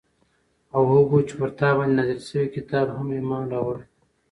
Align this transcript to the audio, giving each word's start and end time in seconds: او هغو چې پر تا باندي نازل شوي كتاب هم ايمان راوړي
او 0.75 0.81
هغو 0.93 1.19
چې 1.27 1.33
پر 1.39 1.49
تا 1.59 1.69
باندي 1.77 1.93
نازل 1.97 2.19
شوي 2.27 2.47
كتاب 2.55 2.85
هم 2.97 3.07
ايمان 3.17 3.43
راوړي 3.53 3.85